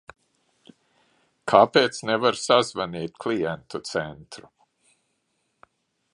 Kāpēc 1.51 1.99
nevar 2.11 2.39
sazvanīt 2.47 3.23
klientu 3.27 3.83
centru? 3.93 4.51